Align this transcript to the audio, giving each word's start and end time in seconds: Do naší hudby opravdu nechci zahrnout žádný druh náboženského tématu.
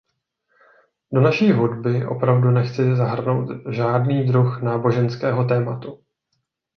Do 1.13 1.21
naší 1.21 1.51
hudby 1.51 2.05
opravdu 2.07 2.51
nechci 2.51 2.95
zahrnout 2.95 3.49
žádný 3.71 4.23
druh 4.27 4.61
náboženského 4.61 5.43
tématu. 5.43 6.03